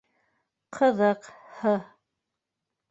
Ҡыҙыҡ, 0.79 1.31
һы... 1.61 1.77